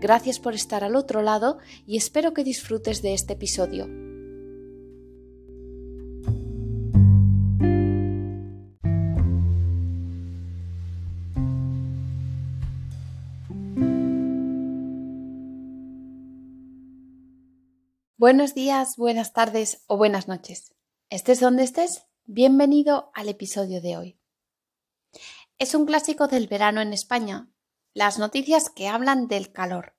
[0.00, 3.88] Gracias por estar al otro lado y espero que disfrutes de este episodio.
[18.24, 20.74] Buenos días, buenas tardes o buenas noches.
[21.10, 24.18] Estés donde estés, bienvenido al episodio de hoy.
[25.58, 27.50] Es un clásico del verano en España
[27.94, 29.94] las noticias que hablan del calor.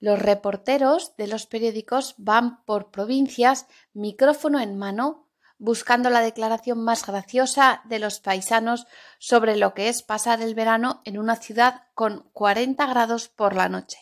[0.00, 5.28] Los reporteros de los periódicos van por provincias, micrófono en mano,
[5.58, 8.86] buscando la declaración más graciosa de los paisanos
[9.18, 13.68] sobre lo que es pasar el verano en una ciudad con 40 grados por la
[13.68, 13.98] noche.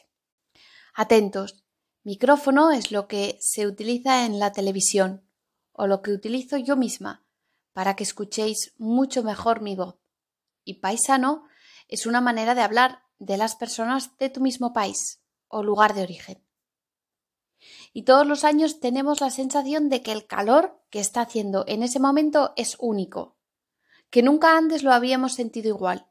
[0.95, 1.65] Atentos,
[2.05, 5.27] micrófono es lo que se utiliza en la televisión
[5.73, 7.25] o lo que utilizo yo misma
[7.73, 9.97] para que escuchéis mucho mejor mi voz.
[10.65, 11.45] Y paisano
[11.93, 16.03] es una manera de hablar de las personas de tu mismo país o lugar de
[16.03, 16.43] origen.
[17.93, 21.83] Y todos los años tenemos la sensación de que el calor que está haciendo en
[21.83, 23.37] ese momento es único,
[24.09, 26.09] que nunca antes lo habíamos sentido igual,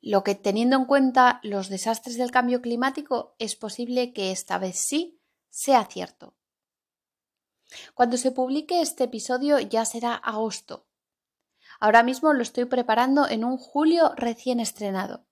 [0.00, 4.76] lo que teniendo en cuenta los desastres del cambio climático es posible que esta vez
[4.76, 6.34] sí sea cierto.
[7.94, 10.88] Cuando se publique este episodio ya será agosto,
[11.82, 15.26] Ahora mismo lo estoy preparando en un julio recién estrenado.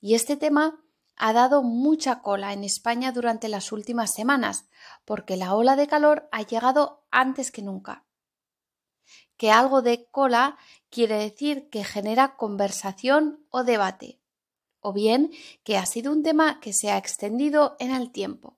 [0.00, 0.80] Y este tema
[1.16, 4.68] ha dado mucha cola en España durante las últimas semanas,
[5.04, 8.06] porque la ola de calor ha llegado antes que nunca.
[9.36, 10.56] Que algo de cola
[10.88, 14.20] quiere decir que genera conversación o debate,
[14.78, 15.32] o bien
[15.64, 18.56] que ha sido un tema que se ha extendido en el tiempo.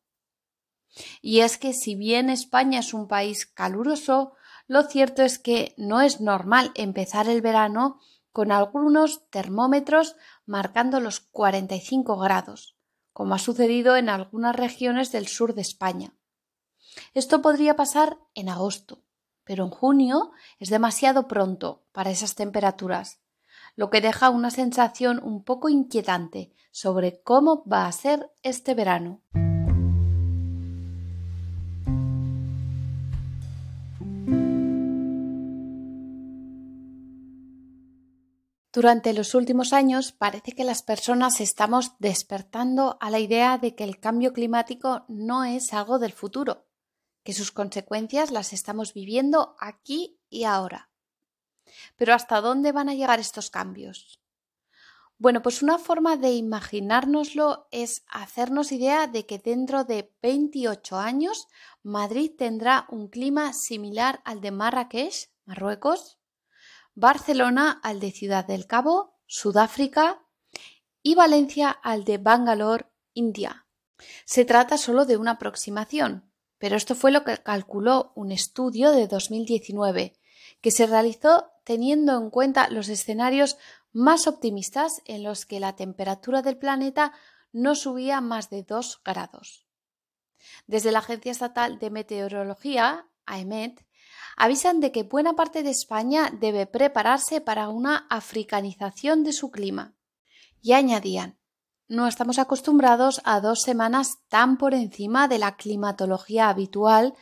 [1.22, 4.34] Y es que si bien España es un país caluroso,
[4.68, 7.98] lo cierto es que no es normal empezar el verano
[8.30, 10.14] con algunos termómetros
[10.44, 12.76] marcando los 45 grados,
[13.12, 16.14] como ha sucedido en algunas regiones del sur de España.
[17.14, 19.02] Esto podría pasar en agosto,
[19.42, 23.20] pero en junio es demasiado pronto para esas temperaturas,
[23.74, 29.22] lo que deja una sensación un poco inquietante sobre cómo va a ser este verano.
[38.78, 43.82] Durante los últimos años parece que las personas estamos despertando a la idea de que
[43.82, 46.64] el cambio climático no es algo del futuro,
[47.24, 50.92] que sus consecuencias las estamos viviendo aquí y ahora.
[51.96, 54.20] Pero ¿hasta dónde van a llegar estos cambios?
[55.18, 61.48] Bueno, pues una forma de imaginárnoslo es hacernos idea de que dentro de 28 años
[61.82, 66.17] Madrid tendrá un clima similar al de Marrakech, Marruecos,
[67.00, 70.20] Barcelona al de Ciudad del Cabo, Sudáfrica,
[71.00, 73.68] y Valencia al de Bangalore, India.
[74.24, 76.28] Se trata solo de una aproximación,
[76.58, 80.18] pero esto fue lo que calculó un estudio de 2019,
[80.60, 83.58] que se realizó teniendo en cuenta los escenarios
[83.92, 87.12] más optimistas en los que la temperatura del planeta
[87.52, 89.68] no subía más de 2 grados.
[90.66, 93.87] Desde la Agencia Estatal de Meteorología, AEMET,
[94.38, 99.96] avisan de que buena parte de España debe prepararse para una africanización de su clima.
[100.62, 101.38] Y añadían,
[101.88, 107.14] no estamos acostumbrados a dos semanas tan por encima de la climatología habitual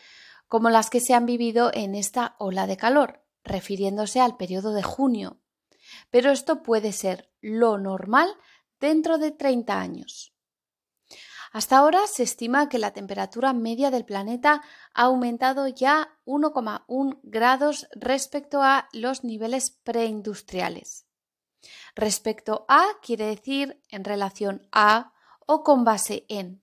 [0.47, 4.83] como las que se han vivido en esta ola de calor, refiriéndose al periodo de
[4.83, 5.41] junio.
[6.11, 8.29] Pero esto puede ser lo normal
[8.79, 10.36] dentro de 30 años.
[11.57, 14.61] Hasta ahora se estima que la temperatura media del planeta
[14.93, 21.07] ha aumentado ya 1,1 grados respecto a los niveles preindustriales.
[21.95, 25.15] Respecto a quiere decir en relación a
[25.47, 26.63] o con base en.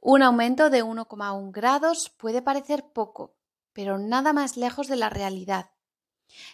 [0.00, 3.36] Un aumento de 1,1 grados puede parecer poco,
[3.74, 5.70] pero nada más lejos de la realidad.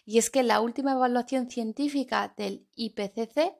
[0.05, 3.55] Y es que la última evaluación científica del IPCC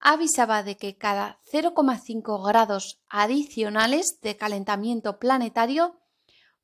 [0.00, 6.00] avisaba de que cada 0,5 grados adicionales de calentamiento planetario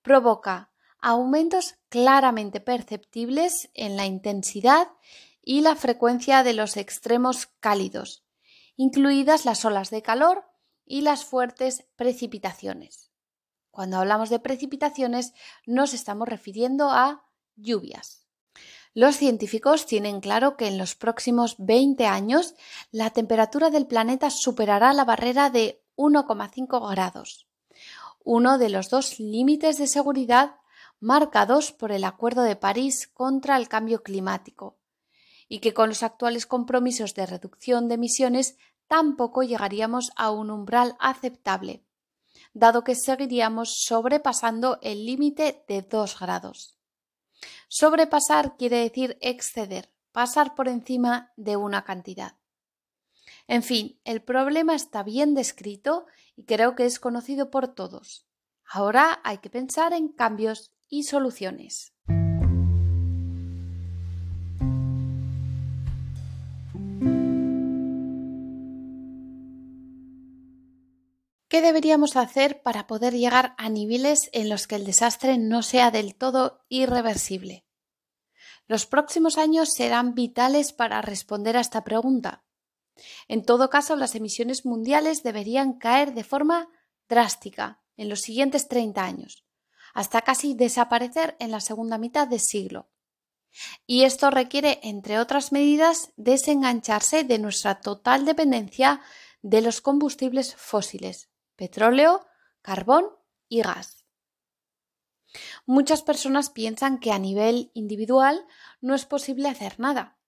[0.03, 0.71] provoca
[1.01, 4.89] aumentos claramente perceptibles en la intensidad
[5.43, 8.25] y la frecuencia de los extremos cálidos,
[8.77, 10.45] incluidas las olas de calor
[10.87, 13.11] y las fuertes precipitaciones.
[13.71, 15.35] Cuando hablamos de precipitaciones
[15.67, 17.27] nos estamos refiriendo a
[17.57, 18.24] lluvias.
[18.96, 22.55] Los científicos tienen claro que en los próximos 20 años
[22.93, 27.49] la temperatura del planeta superará la barrera de 1,5 grados,
[28.23, 30.56] uno de los dos límites de seguridad
[31.00, 34.79] marcados por el Acuerdo de París contra el cambio climático,
[35.49, 38.56] y que con los actuales compromisos de reducción de emisiones
[38.87, 41.82] tampoco llegaríamos a un umbral aceptable,
[42.52, 46.79] dado que seguiríamos sobrepasando el límite de 2 grados.
[47.69, 52.37] Sobrepasar quiere decir exceder, pasar por encima de una cantidad.
[53.46, 56.06] En fin, el problema está bien descrito
[56.37, 58.26] y creo que es conocido por todos.
[58.64, 61.93] Ahora hay que pensar en cambios y soluciones.
[71.55, 75.93] ¿Qué deberíamos hacer para poder llegar a niveles en los que el desastre no sea
[75.93, 77.65] del todo irreversible?
[78.67, 82.43] Los próximos años serán vitales para responder a esta pregunta.
[83.29, 86.71] En todo caso, las emisiones mundiales deberían caer de forma
[87.09, 89.45] drástica en los siguientes 30 años,
[89.95, 92.91] hasta casi desaparecer en la segunda mitad del siglo.
[93.87, 99.03] Y esto requiere, entre otras medidas, desengancharse de nuestra total dependencia
[99.41, 102.27] de los combustibles fósiles, petróleo,
[102.62, 103.06] carbón
[103.49, 104.05] y gas.
[105.67, 108.47] Muchas personas piensan que a nivel individual
[108.81, 110.19] no es posible hacer nada.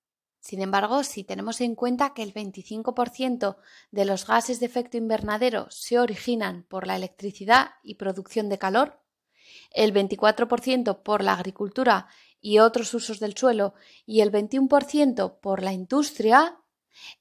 [0.41, 3.57] Sin embargo, si tenemos en cuenta que el 25%
[3.91, 9.03] de los gases de efecto invernadero se originan por la electricidad y producción de calor,
[9.73, 12.09] el 24% por la agricultura
[12.41, 13.75] y otros usos del suelo
[14.05, 16.61] y el 21% por la industria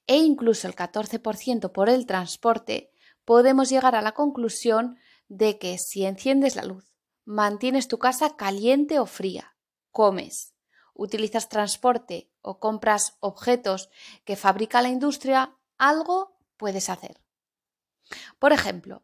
[0.06, 2.92] e incluso el 14% por el transporte,
[3.26, 4.96] podemos llegar a la conclusión
[5.28, 6.96] de que si enciendes la luz,
[7.26, 9.56] mantienes tu casa caliente o fría,
[9.90, 10.54] comes,
[10.94, 13.90] utilizas transporte o compras objetos
[14.24, 17.20] que fabrica la industria, algo puedes hacer.
[18.38, 19.02] Por ejemplo,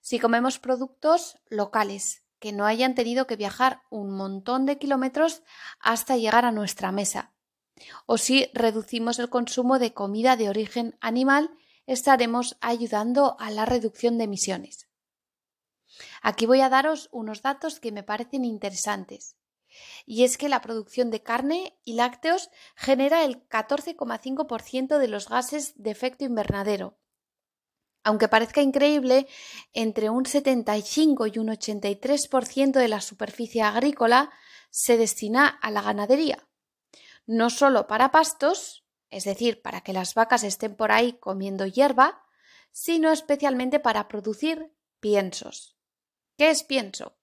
[0.00, 5.42] si comemos productos locales que no hayan tenido que viajar un montón de kilómetros
[5.80, 7.32] hasta llegar a nuestra mesa,
[8.04, 11.50] o si reducimos el consumo de comida de origen animal
[11.86, 14.88] estaremos ayudando a la reducción de emisiones.
[16.22, 19.36] Aquí voy a daros unos datos que me parecen interesantes.
[20.06, 25.74] Y es que la producción de carne y lácteos genera el 14,5% de los gases
[25.76, 26.98] de efecto invernadero.
[28.04, 29.26] Aunque parezca increíble,
[29.72, 34.30] entre un 75 y un 83% de la superficie agrícola
[34.70, 36.46] se destina a la ganadería,
[37.26, 38.83] no solo para pastos,
[39.14, 42.24] es decir, para que las vacas estén por ahí comiendo hierba,
[42.72, 45.76] sino especialmente para producir piensos.
[46.36, 47.16] ¿Qué es pienso?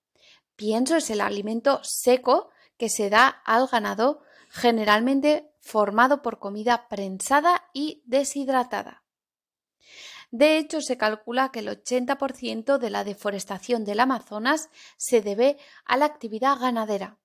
[0.56, 7.70] Pienso es el alimento seco que se da al ganado, generalmente formado por comida prensada
[7.74, 9.04] y deshidratada.
[10.30, 15.98] De hecho, se calcula que el 80% de la deforestación del Amazonas se debe a
[15.98, 17.20] la actividad ganadera,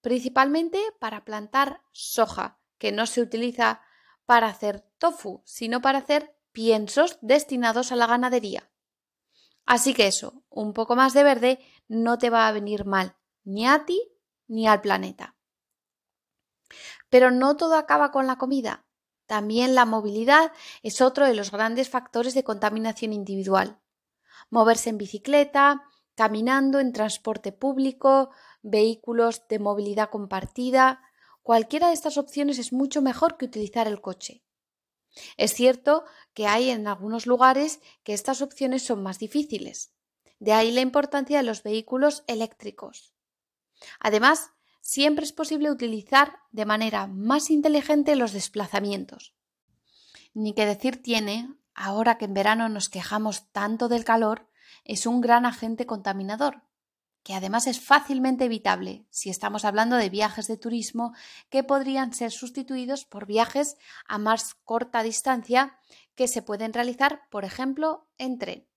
[0.00, 3.82] principalmente para plantar soja, que no se utiliza
[4.26, 8.70] para hacer tofu, sino para hacer piensos destinados a la ganadería.
[9.64, 13.66] Así que eso, un poco más de verde no te va a venir mal, ni
[13.66, 14.00] a ti
[14.48, 15.36] ni al planeta.
[17.08, 18.86] Pero no todo acaba con la comida.
[19.26, 20.52] También la movilidad
[20.82, 23.80] es otro de los grandes factores de contaminación individual.
[24.50, 25.82] Moverse en bicicleta,
[26.14, 28.30] caminando en transporte público,
[28.62, 31.02] vehículos de movilidad compartida,
[31.46, 34.42] Cualquiera de estas opciones es mucho mejor que utilizar el coche.
[35.36, 39.92] Es cierto que hay en algunos lugares que estas opciones son más difíciles.
[40.40, 43.14] De ahí la importancia de los vehículos eléctricos.
[44.00, 44.50] Además,
[44.80, 49.36] siempre es posible utilizar de manera más inteligente los desplazamientos.
[50.34, 54.50] Ni que decir tiene, ahora que en verano nos quejamos tanto del calor,
[54.82, 56.65] es un gran agente contaminador
[57.26, 61.12] que además es fácilmente evitable si estamos hablando de viajes de turismo
[61.50, 65.76] que podrían ser sustituidos por viajes a más corta distancia
[66.14, 68.68] que se pueden realizar, por ejemplo, en tren.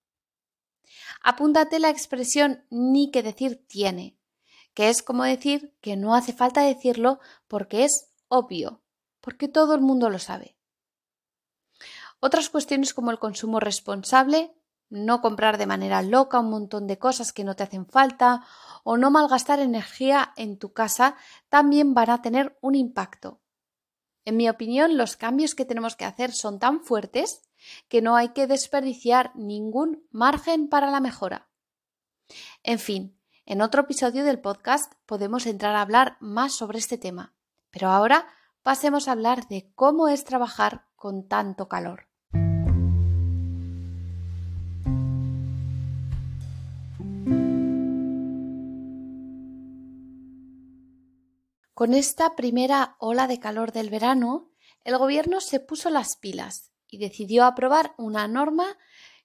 [1.22, 4.18] Apúntate la expresión ni que decir tiene,
[4.74, 8.82] que es como decir que no hace falta decirlo porque es obvio,
[9.22, 10.58] porque todo el mundo lo sabe.
[12.20, 14.56] Otras cuestiones como el consumo responsable
[14.90, 18.44] no comprar de manera loca un montón de cosas que no te hacen falta
[18.84, 21.16] o no malgastar energía en tu casa
[21.50, 23.40] también van a tener un impacto.
[24.26, 27.42] En mi opinión, los cambios que tenemos que hacer son tan fuertes
[27.88, 31.50] que no hay que desperdiciar ningún margen para la mejora.
[32.64, 37.34] En fin, en otro episodio del podcast podemos entrar a hablar más sobre este tema,
[37.72, 38.28] pero ahora
[38.62, 42.09] pasemos a hablar de cómo es trabajar con tanto calor.
[51.80, 54.52] Con esta primera ola de calor del verano,
[54.84, 58.78] el gobierno se puso las pilas y decidió aprobar una norma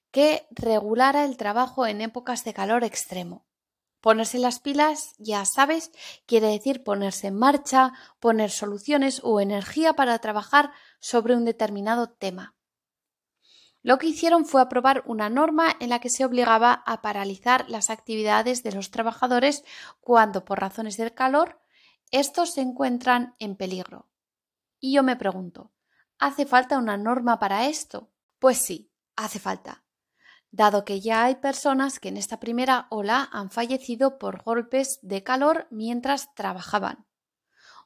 [0.09, 3.45] que regulara el trabajo en épocas de calor extremo.
[3.99, 5.91] Ponerse las pilas, ya sabes,
[6.27, 10.71] quiere decir ponerse en marcha, poner soluciones o energía para trabajar
[11.01, 12.55] sobre un determinado tema.
[13.81, 17.89] Lo que hicieron fue aprobar una norma en la que se obligaba a paralizar las
[17.89, 19.65] actividades de los trabajadores
[19.99, 21.59] cuando, por razones del calor,
[22.19, 24.07] estos se encuentran en peligro.
[24.79, 25.73] Y yo me pregunto,
[26.17, 28.09] ¿hace falta una norma para esto?
[28.39, 29.83] Pues sí, hace falta,
[30.49, 35.23] dado que ya hay personas que en esta primera ola han fallecido por golpes de
[35.23, 37.05] calor mientras trabajaban.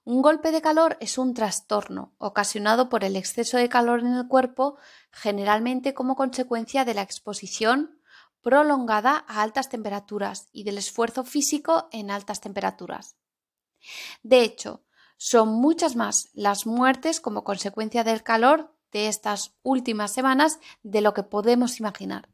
[0.03, 4.27] Un golpe de calor es un trastorno ocasionado por el exceso de calor en el
[4.27, 4.77] cuerpo,
[5.11, 7.99] generalmente como consecuencia de la exposición
[8.41, 13.15] prolongada a altas temperaturas y del esfuerzo físico en altas temperaturas.
[14.23, 14.83] De hecho,
[15.17, 21.13] son muchas más las muertes como consecuencia del calor de estas últimas semanas de lo
[21.13, 22.29] que podemos imaginar.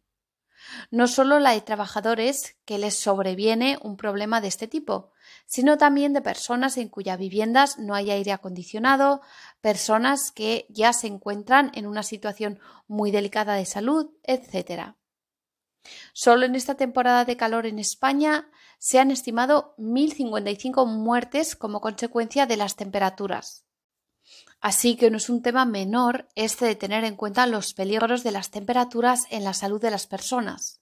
[0.89, 5.11] No solo la de trabajadores que les sobreviene un problema de este tipo,
[5.45, 9.21] sino también de personas en cuyas viviendas no hay aire acondicionado,
[9.61, 14.95] personas que ya se encuentran en una situación muy delicada de salud, etc.
[16.13, 18.49] Solo en esta temporada de calor en España
[18.79, 23.65] se han estimado 1.055 muertes como consecuencia de las temperaturas.
[24.61, 28.31] Así que no es un tema menor este de tener en cuenta los peligros de
[28.31, 30.81] las temperaturas en la salud de las personas.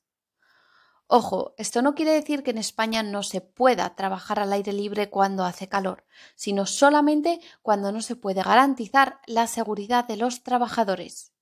[1.08, 5.10] Ojo, esto no quiere decir que en España no se pueda trabajar al aire libre
[5.10, 6.06] cuando hace calor,
[6.36, 11.33] sino solamente cuando no se puede garantizar la seguridad de los trabajadores.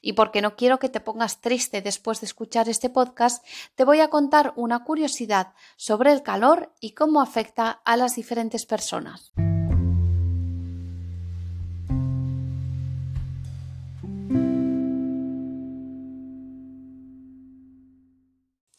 [0.00, 4.00] Y porque no quiero que te pongas triste después de escuchar este podcast, te voy
[4.00, 9.32] a contar una curiosidad sobre el calor y cómo afecta a las diferentes personas.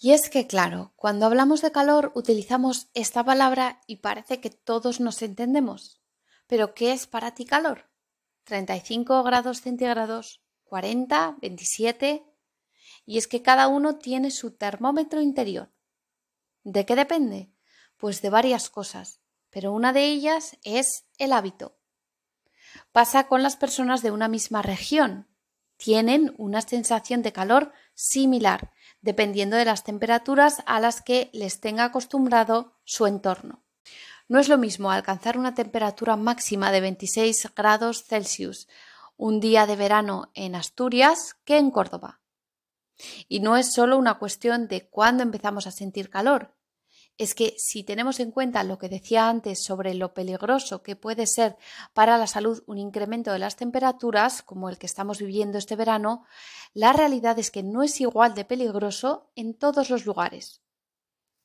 [0.03, 4.99] Y es que, claro, cuando hablamos de calor utilizamos esta palabra y parece que todos
[4.99, 6.01] nos entendemos.
[6.45, 7.89] Pero, ¿qué es para ti calor?
[8.45, 10.42] ¿35 grados centígrados?
[10.73, 12.25] 40, 27.
[13.05, 15.71] Y es que cada uno tiene su termómetro interior.
[16.63, 17.53] ¿De qué depende?
[17.95, 19.19] Pues de varias cosas,
[19.51, 21.77] pero una de ellas es el hábito.
[22.91, 25.27] Pasa con las personas de una misma región.
[25.77, 31.83] Tienen una sensación de calor similar, dependiendo de las temperaturas a las que les tenga
[31.83, 33.63] acostumbrado su entorno.
[34.27, 38.67] No es lo mismo alcanzar una temperatura máxima de 26 grados Celsius
[39.17, 42.21] un día de verano en Asturias que en Córdoba.
[43.27, 46.55] Y no es solo una cuestión de cuándo empezamos a sentir calor.
[47.17, 51.27] Es que si tenemos en cuenta lo que decía antes sobre lo peligroso que puede
[51.27, 51.57] ser
[51.93, 56.25] para la salud un incremento de las temperaturas, como el que estamos viviendo este verano,
[56.73, 60.62] la realidad es que no es igual de peligroso en todos los lugares.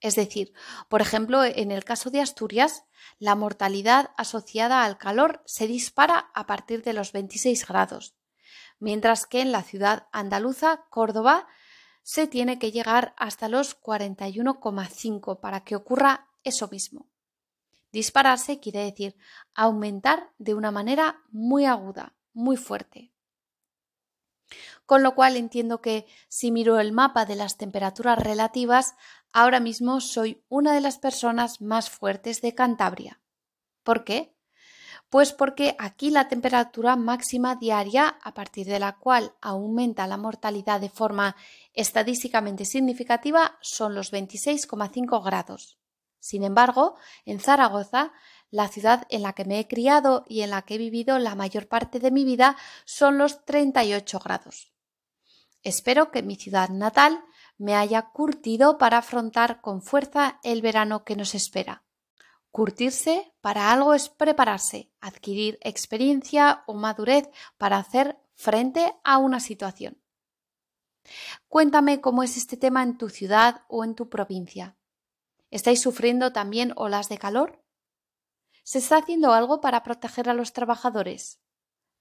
[0.00, 0.52] Es decir,
[0.88, 2.84] por ejemplo, en el caso de Asturias,
[3.18, 8.14] la mortalidad asociada al calor se dispara a partir de los 26 grados,
[8.78, 11.48] mientras que en la ciudad andaluza, Córdoba,
[12.02, 17.10] se tiene que llegar hasta los 41,5 para que ocurra eso mismo.
[17.92, 19.16] Dispararse quiere decir
[19.54, 23.12] aumentar de una manera muy aguda, muy fuerte.
[24.86, 28.94] Con lo cual entiendo que si miro el mapa de las temperaturas relativas,
[29.32, 33.20] ahora mismo soy una de las personas más fuertes de Cantabria.
[33.82, 34.34] ¿Por qué?
[35.10, 40.80] Pues porque aquí la temperatura máxima diaria, a partir de la cual aumenta la mortalidad
[40.80, 41.34] de forma
[41.72, 45.78] estadísticamente significativa, son los 26,5 grados.
[46.20, 48.12] Sin embargo, en Zaragoza,
[48.50, 51.34] la ciudad en la que me he criado y en la que he vivido la
[51.34, 54.72] mayor parte de mi vida, son los 38 grados.
[55.62, 57.24] Espero que mi ciudad natal
[57.58, 61.84] me haya curtido para afrontar con fuerza el verano que nos espera.
[62.50, 70.00] Curtirse para algo es prepararse, adquirir experiencia o madurez para hacer frente a una situación.
[71.48, 74.76] Cuéntame cómo es este tema en tu ciudad o en tu provincia.
[75.50, 77.62] ¿Estáis sufriendo también olas de calor?
[78.62, 81.40] ¿Se está haciendo algo para proteger a los trabajadores?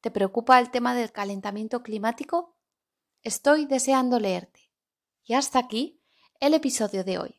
[0.01, 2.57] ¿Te preocupa el tema del calentamiento climático?
[3.23, 4.66] estoy deseando leerte.
[5.27, 5.99] Y hasta aquí
[6.39, 7.35] el episodio de hoy.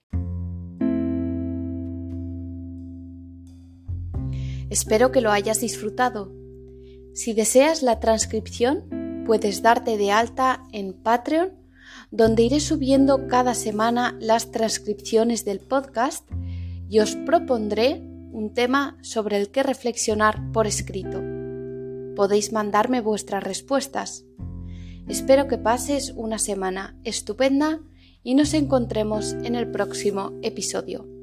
[4.68, 6.30] Espero que lo hayas disfrutado.
[7.14, 11.54] Si deseas la transcripción, puedes darte de alta en Patreon,
[12.10, 16.28] donde iré subiendo cada semana las transcripciones del podcast
[16.90, 18.02] y os propondré
[18.32, 21.22] un tema sobre el que reflexionar por escrito.
[22.14, 24.27] Podéis mandarme vuestras respuestas.
[25.08, 27.80] Espero que pases una semana estupenda
[28.22, 31.17] y nos encontremos en el próximo episodio.